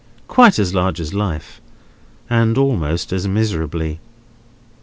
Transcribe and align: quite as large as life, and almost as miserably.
quite 0.27 0.57
as 0.57 0.73
large 0.73 0.99
as 0.99 1.13
life, 1.13 1.61
and 2.27 2.57
almost 2.57 3.13
as 3.13 3.27
miserably. 3.27 3.99